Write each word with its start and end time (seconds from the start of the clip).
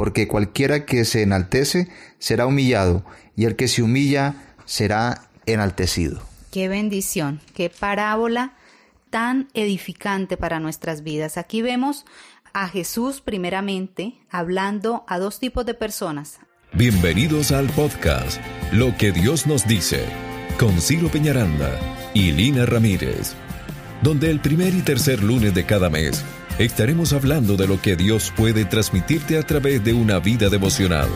porque 0.00 0.26
cualquiera 0.26 0.86
que 0.86 1.04
se 1.04 1.20
enaltece 1.20 1.88
será 2.18 2.46
humillado, 2.46 3.04
y 3.36 3.44
el 3.44 3.54
que 3.54 3.68
se 3.68 3.82
humilla 3.82 4.34
será 4.64 5.28
enaltecido. 5.44 6.22
Qué 6.50 6.68
bendición, 6.68 7.42
qué 7.52 7.68
parábola 7.68 8.54
tan 9.10 9.50
edificante 9.52 10.38
para 10.38 10.58
nuestras 10.58 11.02
vidas. 11.02 11.36
Aquí 11.36 11.60
vemos 11.60 12.06
a 12.54 12.66
Jesús 12.66 13.20
primeramente 13.20 14.14
hablando 14.30 15.04
a 15.06 15.18
dos 15.18 15.38
tipos 15.38 15.66
de 15.66 15.74
personas. 15.74 16.38
Bienvenidos 16.72 17.52
al 17.52 17.66
podcast 17.66 18.40
Lo 18.72 18.96
que 18.96 19.12
Dios 19.12 19.46
nos 19.46 19.68
dice 19.68 20.06
con 20.58 20.80
Ciro 20.80 21.10
Peñaranda 21.10 21.78
y 22.14 22.32
Lina 22.32 22.64
Ramírez, 22.64 23.34
donde 24.00 24.30
el 24.30 24.40
primer 24.40 24.72
y 24.72 24.80
tercer 24.80 25.22
lunes 25.22 25.52
de 25.52 25.66
cada 25.66 25.90
mes 25.90 26.24
estaremos 26.64 27.14
hablando 27.14 27.56
de 27.56 27.66
lo 27.66 27.80
que 27.80 27.96
Dios 27.96 28.32
puede 28.36 28.66
transmitirte 28.66 29.38
a 29.38 29.42
través 29.42 29.82
de 29.82 29.94
una 29.94 30.18
vida 30.18 30.50
devocional. 30.50 31.08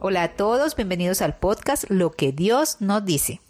Hola 0.00 0.24
a 0.24 0.36
todos, 0.36 0.76
bienvenidos 0.76 1.22
al 1.22 1.38
podcast 1.38 1.84
Lo 1.88 2.10
que 2.10 2.32
Dios 2.32 2.76
nos 2.80 3.06
dice. 3.06 3.40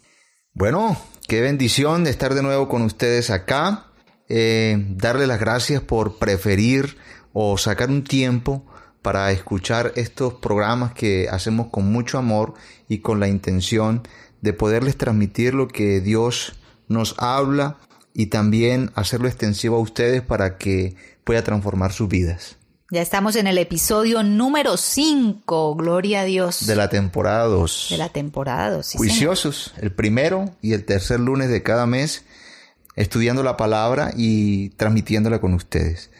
Bueno, 0.53 0.97
qué 1.27 1.41
bendición 1.41 2.05
de 2.05 2.11
estar 2.11 2.33
de 2.33 2.43
nuevo 2.43 2.69
con 2.69 2.83
ustedes 2.83 3.29
acá. 3.29 3.92
Eh, 4.29 4.77
darle 4.89 5.27
las 5.27 5.39
gracias 5.39 5.81
por 5.81 6.17
preferir 6.17 6.97
o 7.33 7.57
sacar 7.57 7.89
un 7.89 8.03
tiempo 8.03 8.65
para 9.01 9.31
escuchar 9.31 9.91
estos 9.95 10.35
programas 10.35 10.93
que 10.93 11.27
hacemos 11.29 11.67
con 11.67 11.91
mucho 11.91 12.17
amor 12.17 12.53
y 12.87 12.99
con 12.99 13.19
la 13.19 13.27
intención 13.27 14.07
de 14.41 14.53
poderles 14.53 14.97
transmitir 14.97 15.53
lo 15.53 15.67
que 15.67 15.99
Dios 15.99 16.53
nos 16.87 17.15
habla 17.17 17.77
y 18.13 18.27
también 18.27 18.91
hacerlo 18.95 19.27
extensivo 19.27 19.77
a 19.77 19.79
ustedes 19.79 20.21
para 20.21 20.57
que 20.57 20.95
pueda 21.23 21.43
transformar 21.43 21.91
sus 21.91 22.07
vidas. 22.07 22.57
Ya 22.91 23.01
estamos 23.01 23.35
en 23.35 23.47
el 23.47 23.57
episodio 23.57 24.21
número 24.21 24.77
5, 24.77 25.75
gloria 25.75 26.21
a 26.21 26.23
Dios. 26.25 26.67
De 26.67 26.75
la 26.75 26.89
temporada 26.89 27.45
2. 27.45 27.87
De 27.89 27.97
la 27.97 28.09
temporada 28.09 28.69
2. 28.69 28.85
Sí, 28.85 28.97
Juiciosos, 28.99 29.73
el 29.81 29.91
primero 29.91 30.51
y 30.61 30.73
el 30.73 30.85
tercer 30.85 31.19
lunes 31.19 31.49
de 31.49 31.63
cada 31.63 31.87
mes, 31.87 32.23
estudiando 32.95 33.43
la 33.43 33.57
palabra 33.57 34.11
y 34.15 34.69
transmitiéndola 34.71 35.39
con 35.39 35.53
ustedes. 35.53 36.11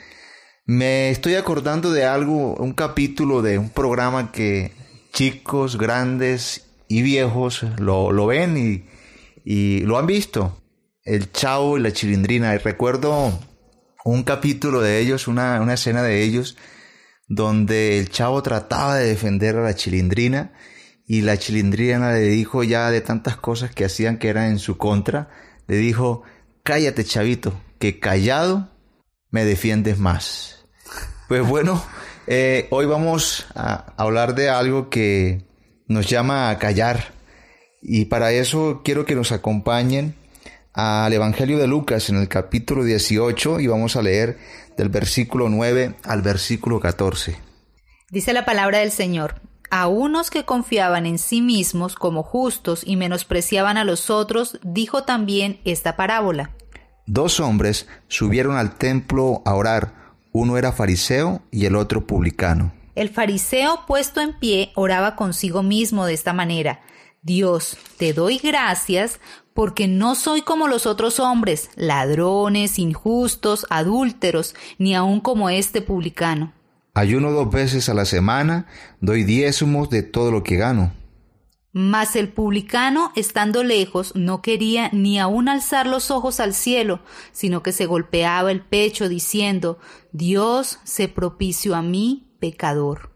Me 0.65 1.09
estoy 1.09 1.35
acordando 1.35 1.91
de 1.91 2.05
algo, 2.05 2.55
un 2.55 2.73
capítulo 2.73 3.41
de 3.41 3.57
un 3.57 3.69
programa 3.69 4.31
que 4.31 4.71
chicos, 5.11 5.77
grandes 5.77 6.65
y 6.87 7.01
viejos 7.01 7.63
lo, 7.77 8.11
lo 8.11 8.25
ven 8.27 8.57
y, 8.57 8.85
y 9.43 9.81
lo 9.81 9.97
han 9.97 10.07
visto. 10.07 10.61
El 11.03 11.31
Chavo 11.31 11.77
y 11.77 11.81
la 11.81 11.91
Chilindrina. 11.91 12.57
Recuerdo 12.57 13.37
un 14.05 14.23
capítulo 14.23 14.81
de 14.81 14.99
ellos, 14.99 15.27
una, 15.27 15.61
una 15.61 15.73
escena 15.73 16.01
de 16.01 16.23
ellos, 16.23 16.57
donde 17.27 17.99
el 17.99 18.09
chavo 18.09 18.43
trataba 18.43 18.95
de 18.95 19.07
defender 19.07 19.55
a 19.55 19.63
la 19.63 19.75
chilindrina 19.75 20.53
y 21.05 21.21
la 21.21 21.37
chilindrina 21.37 22.13
le 22.13 22.21
dijo 22.21 22.63
ya 22.63 22.89
de 22.91 23.01
tantas 23.01 23.37
cosas 23.37 23.73
que 23.73 23.85
hacían 23.85 24.17
que 24.17 24.29
eran 24.29 24.45
en 24.45 24.59
su 24.59 24.77
contra, 24.77 25.29
le 25.67 25.77
dijo, 25.77 26.23
cállate 26.63 27.03
chavito, 27.03 27.53
que 27.77 27.99
callado 27.99 28.69
me 29.29 29.45
defiendes 29.45 29.99
más. 29.99 30.65
Pues 31.27 31.45
bueno, 31.47 31.83
eh, 32.27 32.67
hoy 32.71 32.85
vamos 32.85 33.45
a 33.53 33.93
hablar 33.97 34.35
de 34.35 34.49
algo 34.49 34.89
que 34.89 35.45
nos 35.87 36.09
llama 36.09 36.49
a 36.49 36.57
callar 36.57 37.13
y 37.81 38.05
para 38.05 38.31
eso 38.31 38.81
quiero 38.83 39.05
que 39.05 39.15
nos 39.15 39.31
acompañen 39.31 40.15
al 40.73 41.11
Evangelio 41.11 41.59
de 41.59 41.67
Lucas 41.67 42.09
en 42.09 42.15
el 42.15 42.29
capítulo 42.29 42.83
18 42.83 43.59
y 43.59 43.67
vamos 43.67 43.95
a 43.95 44.01
leer 44.01 44.37
del 44.77 44.89
versículo 44.89 45.49
9 45.49 45.95
al 46.03 46.21
versículo 46.21 46.79
14. 46.79 47.37
Dice 48.09 48.33
la 48.33 48.45
palabra 48.45 48.79
del 48.79 48.91
Señor. 48.91 49.41
A 49.69 49.87
unos 49.87 50.29
que 50.29 50.45
confiaban 50.45 51.05
en 51.05 51.17
sí 51.17 51.41
mismos 51.41 51.95
como 51.95 52.23
justos 52.23 52.83
y 52.85 52.95
menospreciaban 52.95 53.77
a 53.77 53.83
los 53.83 54.09
otros, 54.09 54.59
dijo 54.63 55.03
también 55.03 55.59
esta 55.65 55.95
parábola. 55.95 56.51
Dos 57.05 57.39
hombres 57.39 57.87
subieron 58.07 58.55
al 58.55 58.75
templo 58.75 59.41
a 59.45 59.55
orar, 59.55 59.93
uno 60.31 60.57
era 60.57 60.71
fariseo 60.71 61.41
y 61.51 61.65
el 61.65 61.75
otro 61.75 62.07
publicano. 62.07 62.71
El 62.95 63.09
fariseo 63.09 63.85
puesto 63.87 64.21
en 64.21 64.37
pie 64.37 64.71
oraba 64.75 65.15
consigo 65.15 65.63
mismo 65.63 66.05
de 66.05 66.13
esta 66.13 66.33
manera. 66.33 66.81
Dios, 67.23 67.77
te 67.97 68.13
doy 68.13 68.37
gracias 68.37 69.19
porque 69.53 69.87
no 69.87 70.15
soy 70.15 70.41
como 70.41 70.67
los 70.67 70.85
otros 70.85 71.19
hombres, 71.19 71.69
ladrones, 71.75 72.79
injustos, 72.79 73.65
adúlteros, 73.69 74.55
ni 74.77 74.95
aun 74.95 75.19
como 75.19 75.49
este 75.49 75.81
publicano. 75.81 76.53
Ayuno 76.95 77.31
dos 77.31 77.49
veces 77.49 77.89
a 77.89 77.95
la 77.95 78.05
semana, 78.05 78.67
doy 79.01 79.23
diezmos 79.23 79.89
de 79.89 80.03
todo 80.03 80.29
lo 80.29 80.43
que 80.43 80.57
gano. 80.57 80.93
Mas 81.71 82.15
el 82.15 82.29
publicano, 82.29 83.11
estando 83.15 83.63
lejos, 83.63 84.15
no 84.15 84.43
quería 84.43 84.89
ni 84.93 85.17
aun 85.17 85.49
alzar 85.49 85.87
los 85.87 86.11
ojos 86.11 86.39
al 86.39 86.53
cielo, 86.53 87.01
sino 87.31 87.63
que 87.63 87.71
se 87.71 87.87
golpeaba 87.87 88.51
el 88.51 88.61
pecho 88.61 89.09
diciendo, 89.09 89.79
Dios 90.11 90.77
se 90.83 91.07
propicio 91.07 91.73
a 91.73 91.81
mí, 91.81 92.35
pecador. 92.39 93.11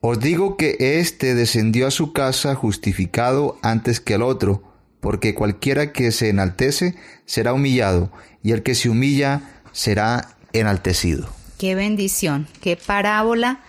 Os 0.00 0.18
digo 0.18 0.56
que 0.56 0.78
éste 0.78 1.34
descendió 1.34 1.88
a 1.88 1.90
su 1.90 2.14
casa 2.14 2.54
justificado 2.54 3.58
antes 3.60 4.00
que 4.00 4.14
el 4.14 4.22
otro, 4.22 4.62
porque 5.00 5.34
cualquiera 5.34 5.92
que 5.92 6.10
se 6.10 6.30
enaltece 6.30 6.94
será 7.26 7.52
humillado, 7.52 8.10
y 8.42 8.52
el 8.52 8.62
que 8.62 8.74
se 8.74 8.88
humilla 8.88 9.60
será 9.72 10.38
enaltecido. 10.54 11.28
Qué 11.60 11.74
bendición, 11.74 12.48
qué 12.62 12.74
parábola 12.74 13.60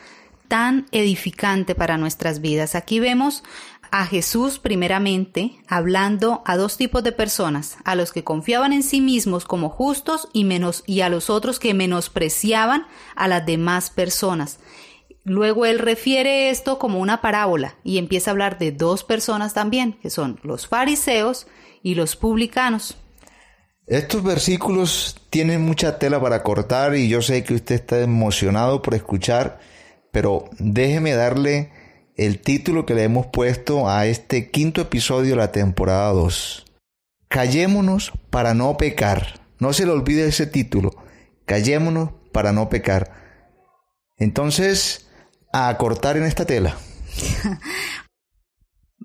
tan 0.47 0.87
edificante 0.93 1.75
para 1.75 1.97
nuestras 1.97 2.39
vidas. 2.39 2.73
Aquí 2.73 3.01
vemos 3.01 3.43
a 3.91 4.05
Jesús 4.05 4.59
primeramente 4.59 5.57
hablando 5.67 6.41
a 6.45 6.55
dos 6.55 6.77
tipos 6.77 7.03
de 7.03 7.11
personas, 7.11 7.75
a 7.83 7.95
los 7.95 8.13
que 8.13 8.23
confiaban 8.23 8.71
en 8.71 8.83
sí 8.83 9.01
mismos 9.01 9.43
como 9.43 9.67
justos 9.67 10.29
y 10.31 10.45
menos 10.45 10.85
y 10.87 11.01
a 11.01 11.09
los 11.09 11.29
otros 11.29 11.59
que 11.59 11.73
menospreciaban 11.73 12.87
a 13.17 13.27
las 13.27 13.45
demás 13.45 13.89
personas. 13.89 14.59
Luego 15.25 15.65
él 15.65 15.77
refiere 15.77 16.49
esto 16.49 16.79
como 16.79 16.97
una 16.97 17.19
parábola 17.19 17.75
y 17.83 17.97
empieza 17.97 18.31
a 18.31 18.31
hablar 18.31 18.57
de 18.57 18.71
dos 18.71 19.03
personas 19.03 19.53
también, 19.53 19.99
que 20.01 20.09
son 20.09 20.39
los 20.43 20.65
fariseos 20.65 21.45
y 21.83 21.95
los 21.95 22.15
publicanos. 22.15 22.95
Estos 23.87 24.23
versículos 24.23 25.17
tienen 25.29 25.61
mucha 25.61 25.99
tela 25.99 26.21
para 26.21 26.43
cortar 26.43 26.95
y 26.95 27.09
yo 27.09 27.21
sé 27.21 27.43
que 27.43 27.55
usted 27.55 27.75
está 27.75 27.99
emocionado 27.99 28.81
por 28.81 28.93
escuchar, 28.93 29.59
pero 30.11 30.45
déjeme 30.59 31.13
darle 31.13 31.71
el 32.15 32.39
título 32.39 32.85
que 32.85 32.93
le 32.93 33.03
hemos 33.03 33.27
puesto 33.27 33.89
a 33.89 34.05
este 34.05 34.51
quinto 34.51 34.81
episodio 34.81 35.31
de 35.31 35.37
la 35.37 35.51
temporada 35.51 36.11
2. 36.11 36.65
Callémonos 37.27 38.11
para 38.29 38.53
no 38.53 38.77
pecar. 38.77 39.41
No 39.59 39.73
se 39.73 39.85
le 39.85 39.91
olvide 39.91 40.27
ese 40.27 40.47
título. 40.47 40.91
Callémonos 41.45 42.11
para 42.31 42.51
no 42.51 42.69
pecar. 42.69 43.11
Entonces, 44.17 45.07
a 45.51 45.75
cortar 45.77 46.17
en 46.17 46.23
esta 46.23 46.45
tela? 46.45 46.77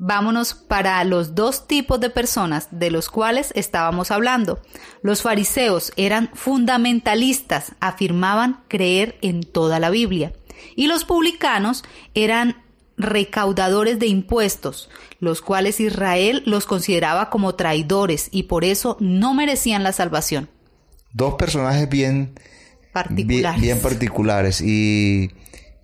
Vámonos 0.08 0.54
para 0.54 1.02
los 1.02 1.34
dos 1.34 1.66
tipos 1.66 1.98
de 1.98 2.10
personas 2.10 2.68
de 2.70 2.92
los 2.92 3.08
cuales 3.08 3.50
estábamos 3.56 4.12
hablando. 4.12 4.60
Los 5.02 5.22
fariseos 5.22 5.92
eran 5.96 6.30
fundamentalistas, 6.32 7.72
afirmaban 7.80 8.60
creer 8.68 9.18
en 9.20 9.42
toda 9.42 9.80
la 9.80 9.90
Biblia. 9.90 10.32
Y 10.76 10.86
los 10.86 11.04
publicanos 11.04 11.82
eran 12.14 12.62
recaudadores 12.96 13.98
de 13.98 14.06
impuestos, 14.06 14.90
los 15.18 15.42
cuales 15.42 15.80
Israel 15.80 16.44
los 16.46 16.66
consideraba 16.66 17.28
como 17.28 17.56
traidores 17.56 18.28
y 18.30 18.44
por 18.44 18.62
eso 18.62 18.96
no 19.00 19.34
merecían 19.34 19.82
la 19.82 19.90
salvación. 19.90 20.48
Dos 21.14 21.34
personajes 21.34 21.88
bien 21.88 22.38
particulares. 22.92 23.60
Bien, 23.60 23.74
bien 23.74 23.80
particulares 23.80 24.60
y 24.60 25.32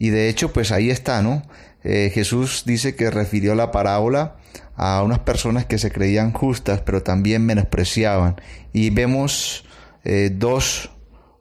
y 0.02 0.10
de 0.10 0.28
hecho, 0.28 0.52
pues 0.52 0.72
ahí 0.72 0.90
está, 0.90 1.22
¿no? 1.22 1.44
Eh, 1.84 2.10
Jesús 2.14 2.64
dice 2.64 2.94
que 2.94 3.10
refirió 3.10 3.54
la 3.54 3.72
parábola 3.72 4.36
a 4.76 5.02
unas 5.02 5.20
personas 5.20 5.66
que 5.66 5.78
se 5.78 5.90
creían 5.90 6.32
justas, 6.32 6.80
pero 6.80 7.02
también 7.02 7.44
menospreciaban. 7.44 8.40
Y 8.72 8.90
vemos 8.90 9.64
eh, 10.04 10.30
dos 10.32 10.90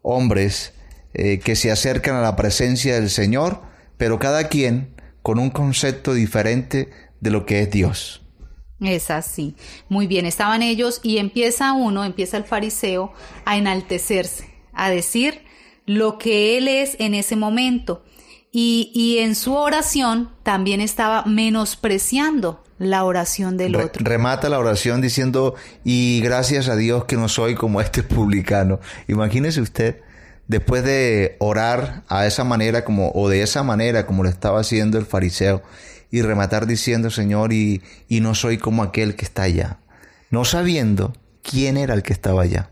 hombres 0.01 0.73
eh, 1.13 1.39
que 1.39 1.55
se 1.55 1.71
acercan 1.71 2.15
a 2.15 2.21
la 2.21 2.35
presencia 2.35 2.95
del 2.95 3.09
Señor, 3.09 3.61
pero 3.97 4.19
cada 4.19 4.47
quien 4.47 4.95
con 5.21 5.39
un 5.39 5.49
concepto 5.49 6.13
diferente 6.13 6.89
de 7.19 7.29
lo 7.29 7.45
que 7.45 7.61
es 7.61 7.69
Dios. 7.69 8.21
Es 8.79 9.11
así. 9.11 9.55
Muy 9.89 10.07
bien, 10.07 10.25
estaban 10.25 10.63
ellos 10.63 11.01
y 11.03 11.19
empieza 11.19 11.73
uno, 11.73 12.03
empieza 12.03 12.37
el 12.37 12.45
fariseo 12.45 13.13
a 13.45 13.57
enaltecerse, 13.57 14.49
a 14.73 14.89
decir 14.89 15.43
lo 15.85 16.17
que 16.17 16.57
él 16.57 16.67
es 16.67 16.95
en 16.99 17.13
ese 17.13 17.35
momento. 17.35 18.03
Y, 18.51 18.91
y 18.93 19.19
en 19.19 19.35
su 19.35 19.53
oración 19.55 20.29
también 20.43 20.81
estaba 20.81 21.23
menospreciando 21.25 22.63
la 22.81 23.03
oración 23.03 23.57
del 23.57 23.75
otro. 23.75 24.03
Remata 24.03 24.49
la 24.49 24.57
oración 24.57 25.01
diciendo, 25.01 25.53
y 25.83 26.19
gracias 26.21 26.67
a 26.67 26.75
Dios 26.75 27.05
que 27.05 27.15
no 27.15 27.29
soy 27.29 27.53
como 27.53 27.79
este 27.79 28.01
publicano. 28.03 28.79
Imagínese 29.07 29.61
usted, 29.61 30.01
después 30.47 30.83
de 30.83 31.37
orar 31.39 32.03
a 32.07 32.25
esa 32.25 32.43
manera 32.43 32.83
como, 32.83 33.11
o 33.13 33.29
de 33.29 33.43
esa 33.43 33.61
manera 33.61 34.07
como 34.07 34.23
lo 34.23 34.29
estaba 34.29 34.59
haciendo 34.59 34.97
el 34.97 35.05
fariseo, 35.05 35.61
y 36.09 36.23
rematar 36.23 36.65
diciendo, 36.65 37.11
Señor, 37.11 37.53
y, 37.53 37.83
y 38.09 38.19
no 38.19 38.35
soy 38.35 38.57
como 38.57 38.83
aquel 38.83 39.15
que 39.15 39.25
está 39.25 39.43
allá, 39.43 39.79
no 40.31 40.43
sabiendo 40.43 41.13
quién 41.43 41.77
era 41.77 41.93
el 41.93 42.01
que 42.01 42.13
estaba 42.13 42.41
allá. 42.41 42.71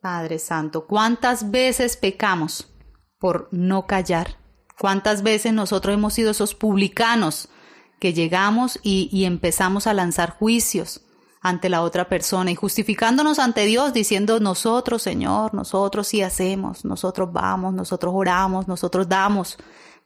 Padre 0.00 0.38
Santo, 0.38 0.86
¿cuántas 0.86 1.50
veces 1.50 1.98
pecamos 1.98 2.72
por 3.18 3.48
no 3.52 3.86
callar? 3.86 4.39
¿Cuántas 4.80 5.22
veces 5.22 5.52
nosotros 5.52 5.92
hemos 5.92 6.14
sido 6.14 6.30
esos 6.30 6.54
publicanos 6.54 7.50
que 7.98 8.14
llegamos 8.14 8.80
y, 8.82 9.26
empezamos 9.26 9.86
a 9.86 9.92
lanzar 9.92 10.30
juicios 10.30 11.02
ante 11.42 11.68
la 11.68 11.82
otra 11.82 12.08
persona 12.08 12.50
y 12.50 12.54
justificándonos 12.54 13.40
ante 13.40 13.66
Dios 13.66 13.92
diciendo 13.92 14.40
nosotros, 14.40 15.02
Señor, 15.02 15.52
nosotros 15.52 16.08
sí 16.08 16.22
hacemos, 16.22 16.86
nosotros 16.86 17.30
vamos, 17.30 17.74
nosotros 17.74 18.14
oramos, 18.16 18.68
nosotros 18.68 19.06
damos, 19.06 19.58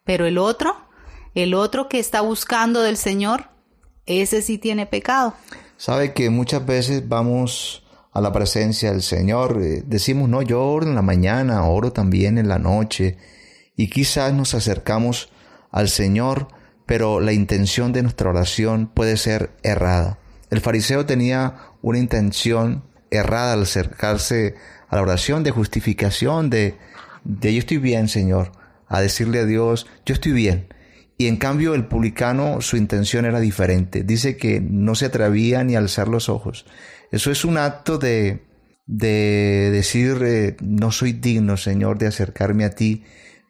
pero 0.03 0.27
el 0.27 0.39
otro, 0.39 0.75
el 1.37 1.55
otro 1.55 1.89
que 1.89 2.01
está 2.01 2.23
buscando 2.23 2.83
del 2.83 2.97
Señor, 2.97 3.51
ese 4.07 4.43
sí 4.43 4.59
tiene 4.59 4.87
pecado. 4.87 5.35
Sabe 5.77 6.15
que 6.15 6.31
muchas 6.31 6.67
veces 6.67 7.09
vamos 7.09 7.85
a 8.13 8.21
la 8.21 8.33
presencia 8.33 8.91
del 8.91 9.03
Señor. 9.03 9.57
Eh, 9.63 9.85
decimos, 9.87 10.29
no, 10.29 10.43
yo 10.43 10.67
oro 10.67 10.85
en 10.85 10.97
la 10.97 11.03
mañana, 11.03 11.65
oro 11.65 11.93
también 11.93 12.39
en 12.39 12.49
la 12.49 12.59
noche. 12.59 13.19
Y 13.77 13.89
quizás 13.89 14.33
nos 14.33 14.55
acercamos 14.55 15.31
al 15.71 15.89
Señor, 15.89 16.49
pero 16.87 17.21
la 17.21 17.33
intención 17.33 17.93
de 17.93 18.03
nuestra 18.03 18.31
oración 18.31 18.87
puede 18.87 19.17
ser 19.17 19.51
errada. 19.63 20.19
El 20.51 20.61
fariseo 20.61 21.07
tenía 21.07 21.57
una 21.83 21.99
intención 21.99 22.85
errada 23.11 23.55
al 23.55 23.63
acercarse 23.63 24.55
a 24.89 24.97
la 24.97 25.03
oración 25.03 25.43
de 25.43 25.51
justificación, 25.51 26.51
de, 26.51 26.77
de 27.25 27.53
yo 27.53 27.59
estoy 27.59 27.79
bien, 27.79 28.09
Señor, 28.09 28.53
a 28.87 29.01
decirle 29.01 29.41
a 29.41 29.47
Dios, 29.47 29.87
yo 30.05 30.15
estoy 30.15 30.33
bien. 30.33 30.69
Y 31.17 31.29
en 31.29 31.37
cambio 31.37 31.75
el 31.75 31.87
publicano 31.87 32.61
su 32.61 32.77
intención 32.77 33.25
era 33.25 33.41
diferente. 33.41 34.03
Dice 34.03 34.37
que 34.37 34.61
no 34.61 34.95
se 34.95 35.07
atrevía 35.07 35.63
ni 35.65 35.77
a 35.77 35.79
alzar 35.79 36.09
los 36.09 36.29
ojos. 36.29 36.67
Eso 37.13 37.31
es 37.31 37.45
un 37.45 37.57
acto 37.57 37.99
de, 37.99 38.43
de 38.87 39.71
decir, 39.73 40.19
eh, 40.25 40.57
no 40.61 40.91
soy 40.91 41.13
digno, 41.13 41.57
Señor, 41.57 41.99
de 41.99 42.09
acercarme 42.09 42.65
a 42.65 42.71
ti, 42.71 43.05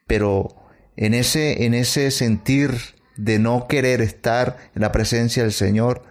pero 0.06 0.49
en 0.97 1.15
ese, 1.15 1.65
en 1.65 1.75
ese 1.75 2.11
sentir 2.11 2.73
de 3.17 3.39
no 3.39 3.67
querer 3.69 4.01
estar 4.01 4.56
en 4.75 4.83
la 4.83 4.93
presencia 4.93 5.43
del 5.43 5.53
Señor, 5.53 6.03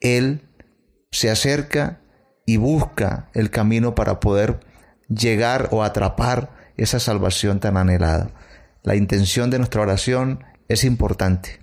Él 0.00 0.48
se 1.10 1.30
acerca 1.30 2.00
y 2.46 2.56
busca 2.56 3.30
el 3.34 3.50
camino 3.50 3.94
para 3.94 4.20
poder 4.20 4.60
llegar 5.08 5.68
o 5.70 5.82
atrapar 5.82 6.50
esa 6.76 6.98
salvación 6.98 7.60
tan 7.60 7.76
anhelada. 7.76 8.30
La 8.82 8.96
intención 8.96 9.50
de 9.50 9.58
nuestra 9.58 9.82
oración 9.82 10.44
es 10.68 10.84
importante. 10.84 11.60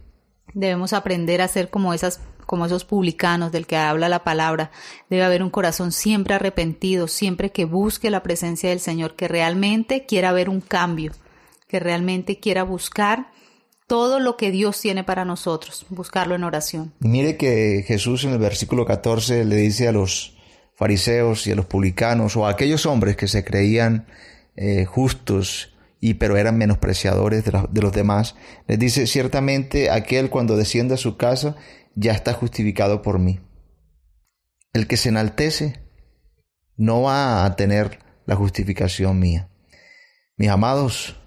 Debemos 0.53 0.93
aprender 0.93 1.41
a 1.41 1.47
ser 1.47 1.69
como 1.69 1.93
esas 1.93 2.21
como 2.45 2.65
esos 2.65 2.83
publicanos 2.83 3.51
del 3.51 3.67
que 3.67 3.77
habla 3.77 4.09
la 4.09 4.23
palabra. 4.23 4.71
Debe 5.07 5.23
haber 5.23 5.43
un 5.43 5.51
corazón 5.51 5.91
siempre 5.91 6.33
arrepentido, 6.33 7.07
siempre 7.07 7.51
que 7.51 7.65
busque 7.65 8.09
la 8.09 8.23
presencia 8.23 8.71
del 8.71 8.79
Señor, 8.79 9.15
que 9.15 9.27
realmente 9.27 10.07
quiera 10.07 10.31
ver 10.31 10.49
un 10.49 10.59
cambio, 10.59 11.11
que 11.69 11.79
realmente 11.79 12.39
quiera 12.39 12.63
buscar 12.63 13.31
todo 13.87 14.19
lo 14.19 14.37
que 14.37 14.51
Dios 14.51 14.81
tiene 14.81 15.03
para 15.03 15.23
nosotros, 15.23 15.85
buscarlo 15.89 16.35
en 16.35 16.43
oración. 16.43 16.93
mire 16.99 17.37
que 17.37 17.83
Jesús 17.87 18.25
en 18.25 18.31
el 18.31 18.39
versículo 18.39 18.85
14 18.85 19.45
le 19.45 19.55
dice 19.55 19.87
a 19.87 19.91
los 19.91 20.37
fariseos 20.75 21.47
y 21.47 21.51
a 21.51 21.55
los 21.55 21.65
publicanos 21.65 22.35
o 22.35 22.45
a 22.45 22.51
aquellos 22.51 22.85
hombres 22.85 23.15
que 23.15 23.27
se 23.27 23.43
creían 23.43 24.07
eh, 24.55 24.85
justos 24.85 25.75
y 26.01 26.15
pero 26.15 26.37
eran 26.37 26.57
menospreciadores 26.57 27.45
de, 27.45 27.51
de, 27.69 27.81
los 27.81 27.93
demás, 27.93 28.35
les 28.67 28.79
dice 28.79 29.05
ciertamente 29.05 29.89
aquel 29.89 30.29
cuando 30.29 30.55
desciende 30.55 30.95
a 30.95 30.97
su 30.97 31.17
casa 31.17 31.55
ya 31.95 32.13
está 32.13 32.33
justificado 32.33 33.01
por 33.01 33.19
mí. 33.19 33.41
El 34.73 34.87
que 34.87 34.97
se 34.97 35.09
enaltece 35.09 35.81
no 36.77 37.01
va 37.01 37.45
a 37.45 37.55
tener 37.55 37.99
la 38.25 38.35
justificación 38.35 39.19
mía. 39.19 39.49
Mis 40.37 40.49
amados, 40.49 41.18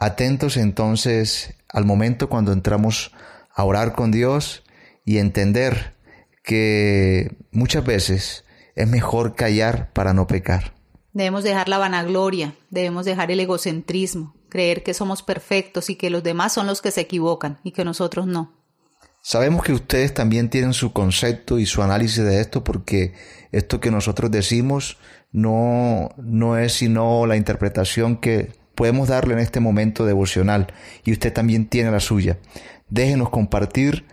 atentos 0.00 0.56
entonces 0.56 1.54
al 1.68 1.84
momento 1.84 2.28
cuando 2.28 2.52
entramos 2.52 3.12
a 3.54 3.62
orar 3.64 3.92
con 3.92 4.10
Dios 4.10 4.64
y 5.04 5.18
entender 5.18 5.94
que 6.42 7.36
muchas 7.52 7.84
veces 7.84 8.44
es 8.74 8.88
mejor 8.88 9.36
callar 9.36 9.92
para 9.92 10.14
no 10.14 10.26
pecar. 10.26 10.74
Debemos 11.12 11.44
dejar 11.44 11.68
la 11.68 11.78
vanagloria, 11.78 12.54
debemos 12.70 13.04
dejar 13.04 13.30
el 13.30 13.40
egocentrismo, 13.40 14.34
creer 14.48 14.82
que 14.82 14.94
somos 14.94 15.22
perfectos 15.22 15.90
y 15.90 15.96
que 15.96 16.08
los 16.08 16.22
demás 16.22 16.54
son 16.54 16.66
los 16.66 16.80
que 16.80 16.92
se 16.92 17.02
equivocan 17.02 17.58
y 17.62 17.72
que 17.72 17.84
nosotros 17.84 18.26
no. 18.26 18.52
Sabemos 19.20 19.62
que 19.62 19.74
ustedes 19.74 20.14
también 20.14 20.48
tienen 20.48 20.72
su 20.72 20.94
concepto 20.94 21.58
y 21.58 21.66
su 21.66 21.82
análisis 21.82 22.24
de 22.24 22.40
esto 22.40 22.64
porque 22.64 23.12
esto 23.52 23.80
que 23.80 23.90
nosotros 23.90 24.30
decimos 24.30 24.96
no, 25.30 26.08
no 26.16 26.56
es 26.56 26.72
sino 26.72 27.26
la 27.26 27.36
interpretación 27.36 28.16
que 28.16 28.59
podemos 28.80 29.08
darle 29.08 29.34
en 29.34 29.40
este 29.40 29.60
momento 29.60 30.06
devocional 30.06 30.68
y 31.04 31.12
usted 31.12 31.34
también 31.34 31.66
tiene 31.66 31.90
la 31.90 32.00
suya. 32.00 32.38
Déjenos 32.88 33.28
compartir 33.28 34.06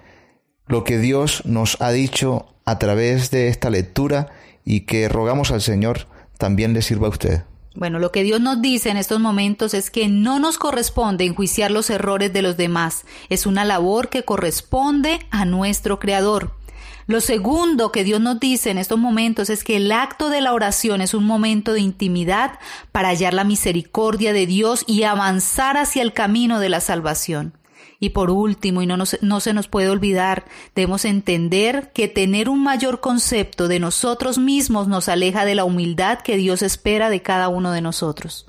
lo 0.68 0.84
que 0.84 0.98
Dios 0.98 1.46
nos 1.46 1.80
ha 1.80 1.92
dicho 1.92 2.54
a 2.66 2.78
través 2.78 3.32
de 3.32 3.48
esta 3.48 3.70
lectura 3.70 4.28
y 4.66 4.82
que 4.82 5.08
rogamos 5.08 5.52
al 5.52 5.62
Señor 5.62 6.08
también 6.38 6.74
le 6.74 6.82
sirva 6.82 7.08
a 7.08 7.12
usted. 7.12 7.44
Bueno, 7.76 7.98
lo 7.98 8.12
que 8.12 8.24
Dios 8.24 8.42
nos 8.42 8.62
dice 8.62 8.90
en 8.90 8.98
estos 8.98 9.22
momentos 9.22 9.74
es 9.74 9.90
que 9.90 10.10
no 10.10 10.38
nos 10.38 10.58
corresponde 10.58 11.24
enjuiciar 11.24 11.72
los 11.72 11.90
errores 11.90 12.34
de 12.34 12.42
los 12.42 12.58
demás. 12.58 13.06
Es 13.30 13.46
una 13.46 13.64
labor 13.64 14.10
que 14.10 14.24
corresponde 14.24 15.20
a 15.32 15.46
nuestro 15.46 15.98
Creador. 15.98 16.52
Lo 17.08 17.22
segundo 17.22 17.94
que 17.94 18.04
Dios 18.04 18.20
nos 18.20 18.38
dice 18.38 18.70
en 18.70 18.78
estos 18.78 19.00
momentos 19.00 19.50
es 19.50 19.64
que 19.64 19.78
el 19.78 19.94
acto 19.94 20.30
de 20.30 20.42
la 20.42 20.52
oración 20.52 21.00
es 21.00 21.14
un 21.14 21.24
momento 21.24 21.72
de 21.72 21.80
intimidad 21.80 22.60
para 22.92 23.08
hallar 23.08 23.34
la 23.34 23.46
misericordia 23.46 24.34
de 24.34 24.46
Dios 24.46 24.84
y 24.88 25.04
avanzar 25.04 25.78
hacia 25.78 26.02
el 26.02 26.12
camino 26.12 26.60
de 26.60 26.68
la 26.68 26.82
salvación. 26.82 27.54
Y 28.02 28.10
por 28.10 28.30
último, 28.30 28.82
y 28.82 28.88
no, 28.88 28.98
no 28.98 29.40
se 29.40 29.54
nos 29.54 29.70
puede 29.70 29.90
olvidar, 29.90 30.46
debemos 30.76 31.06
entender 31.06 31.92
que 31.94 32.10
tener 32.10 32.50
un 32.50 32.62
mayor 32.62 33.00
concepto 33.00 33.70
de 33.70 33.80
nosotros 33.80 34.38
mismos 34.38 34.90
nos 34.90 35.08
aleja 35.08 35.46
de 35.46 35.56
la 35.56 35.64
humildad 35.64 36.20
que 36.20 36.36
Dios 36.36 36.62
espera 36.62 37.10
de 37.10 37.22
cada 37.22 37.48
uno 37.48 37.72
de 37.72 37.82
nosotros. 37.82 38.48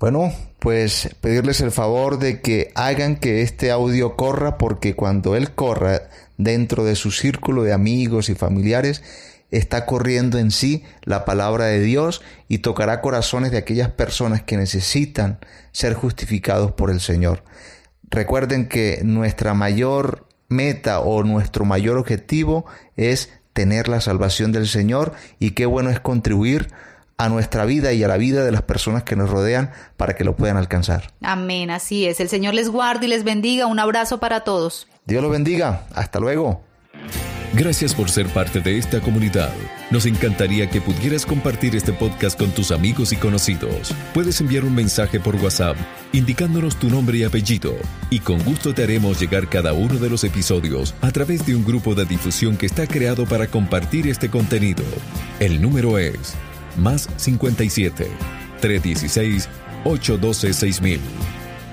Bueno, 0.00 0.32
pues 0.60 1.14
pedirles 1.20 1.60
el 1.60 1.70
favor 1.70 2.18
de 2.18 2.40
que 2.40 2.72
hagan 2.74 3.16
que 3.16 3.42
este 3.42 3.70
audio 3.70 4.16
corra 4.16 4.56
porque 4.56 4.96
cuando 4.96 5.36
él 5.36 5.52
corra 5.52 6.08
dentro 6.38 6.84
de 6.84 6.96
su 6.96 7.10
círculo 7.10 7.64
de 7.64 7.74
amigos 7.74 8.30
y 8.30 8.34
familiares, 8.34 9.02
está 9.50 9.84
corriendo 9.84 10.38
en 10.38 10.52
sí 10.52 10.84
la 11.02 11.26
palabra 11.26 11.66
de 11.66 11.80
Dios 11.80 12.22
y 12.48 12.58
tocará 12.58 13.02
corazones 13.02 13.50
de 13.50 13.58
aquellas 13.58 13.90
personas 13.90 14.42
que 14.42 14.56
necesitan 14.56 15.38
ser 15.70 15.92
justificados 15.92 16.72
por 16.72 16.90
el 16.90 17.00
Señor. 17.00 17.44
Recuerden 18.08 18.70
que 18.70 19.02
nuestra 19.04 19.52
mayor 19.52 20.26
meta 20.48 21.00
o 21.00 21.24
nuestro 21.24 21.66
mayor 21.66 21.98
objetivo 21.98 22.64
es 22.96 23.28
tener 23.52 23.88
la 23.88 24.00
salvación 24.00 24.50
del 24.50 24.66
Señor 24.66 25.12
y 25.38 25.50
qué 25.50 25.66
bueno 25.66 25.90
es 25.90 26.00
contribuir 26.00 26.70
a 27.20 27.28
nuestra 27.28 27.66
vida 27.66 27.92
y 27.92 28.02
a 28.02 28.08
la 28.08 28.16
vida 28.16 28.44
de 28.44 28.50
las 28.50 28.62
personas 28.62 29.02
que 29.02 29.14
nos 29.14 29.28
rodean 29.28 29.72
para 29.98 30.14
que 30.14 30.24
lo 30.24 30.36
puedan 30.36 30.56
alcanzar. 30.56 31.12
Amén, 31.20 31.70
así 31.70 32.06
es. 32.06 32.18
El 32.18 32.30
Señor 32.30 32.54
les 32.54 32.70
guarde 32.70 33.06
y 33.06 33.08
les 33.10 33.24
bendiga. 33.24 33.66
Un 33.66 33.78
abrazo 33.78 34.18
para 34.20 34.40
todos. 34.40 34.88
Dios 35.04 35.22
los 35.22 35.30
bendiga. 35.30 35.84
Hasta 35.94 36.18
luego. 36.18 36.62
Gracias 37.52 37.94
por 37.94 38.08
ser 38.08 38.26
parte 38.28 38.60
de 38.60 38.78
esta 38.78 39.00
comunidad. 39.00 39.52
Nos 39.90 40.06
encantaría 40.06 40.70
que 40.70 40.80
pudieras 40.80 41.26
compartir 41.26 41.76
este 41.76 41.92
podcast 41.92 42.38
con 42.38 42.52
tus 42.52 42.70
amigos 42.70 43.12
y 43.12 43.16
conocidos. 43.16 43.92
Puedes 44.14 44.40
enviar 44.40 44.64
un 44.64 44.74
mensaje 44.74 45.20
por 45.20 45.36
WhatsApp 45.36 45.76
indicándonos 46.12 46.76
tu 46.76 46.88
nombre 46.88 47.18
y 47.18 47.24
apellido 47.24 47.74
y 48.08 48.20
con 48.20 48.42
gusto 48.44 48.72
te 48.72 48.84
haremos 48.84 49.20
llegar 49.20 49.48
cada 49.48 49.74
uno 49.74 49.94
de 49.96 50.08
los 50.08 50.24
episodios 50.24 50.94
a 51.02 51.10
través 51.10 51.44
de 51.44 51.54
un 51.54 51.64
grupo 51.64 51.94
de 51.94 52.06
difusión 52.06 52.56
que 52.56 52.66
está 52.66 52.86
creado 52.86 53.26
para 53.26 53.48
compartir 53.48 54.06
este 54.06 54.30
contenido. 54.30 54.84
El 55.40 55.60
número 55.60 55.98
es 55.98 56.36
más 56.76 57.08
57 57.16 58.08
316 58.60 59.48
812 59.84 60.52
6000. 60.52 61.00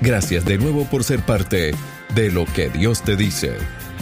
Gracias 0.01 0.46
de 0.46 0.58
nuevo 0.58 0.86
por 0.86 1.04
ser 1.04 1.22
parte 1.22 1.74
de 2.16 2.32
lo 2.32 2.46
que 2.46 2.70
Dios 2.70 3.01
te 3.01 3.16
dice 3.16 3.58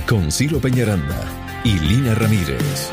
con 0.07 0.31
Ciro 0.31 0.59
Peñaranda 0.59 1.23
y 1.63 1.79
Lina 1.79 2.13
Ramírez. 2.15 2.91